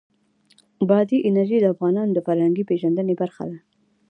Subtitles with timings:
[0.89, 3.57] بادي انرژي د افغانانو د فرهنګي پیژندنې برخه ده.